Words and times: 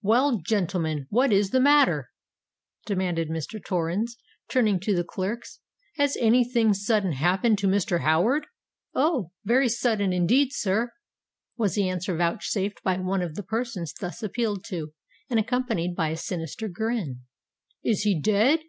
"Well, 0.00 0.38
gentlemen, 0.40 1.06
what 1.10 1.30
is 1.30 1.50
the 1.50 1.60
matter?" 1.60 2.08
demanded 2.86 3.28
Mr. 3.28 3.62
Torrens, 3.62 4.16
turning 4.48 4.80
to 4.80 4.96
the 4.96 5.04
clerks. 5.04 5.60
"Has 5.96 6.16
any 6.20 6.42
thing 6.42 6.72
sudden 6.72 7.12
happened 7.12 7.58
to 7.58 7.66
Mr. 7.66 8.00
Howard?" 8.00 8.46
"Oh! 8.94 9.32
very 9.44 9.68
sudden 9.68 10.10
indeed, 10.10 10.54
sir," 10.54 10.94
was 11.58 11.74
the 11.74 11.86
answer 11.86 12.16
vouchsafed 12.16 12.82
by 12.82 12.96
one 12.96 13.20
of 13.20 13.34
the 13.34 13.42
persons 13.42 13.92
thus 13.92 14.22
appealed 14.22 14.64
to, 14.68 14.94
and 15.28 15.38
accompanied 15.38 15.94
by 15.94 16.08
a 16.08 16.16
sinister 16.16 16.66
grin. 16.66 17.20
"Is 17.82 18.04
he 18.04 18.18
dead?" 18.18 18.60